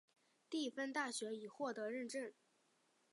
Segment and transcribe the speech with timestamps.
[0.49, 2.33] 蒂芬大学已获得认证。